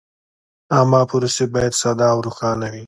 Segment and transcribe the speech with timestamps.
[0.73, 2.79] عامه پروسې باید ساده او روښانه وي.